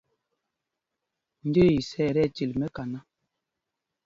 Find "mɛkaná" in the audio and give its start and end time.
2.59-2.99